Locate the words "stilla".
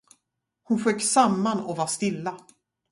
1.87-2.37